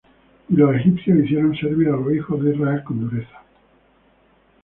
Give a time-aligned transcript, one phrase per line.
[0.49, 3.43] Y los Egipcios hicieron servir á los hijos de Israel con dureza: